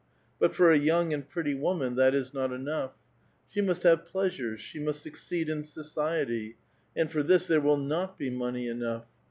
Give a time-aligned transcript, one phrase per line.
[0.39, 2.93] But for a young and l^retty woman that is not enough!
[3.49, 6.57] '*She must have pleasures; she must succeed in society;
[6.97, 9.05] «knd for this there will not be money enough.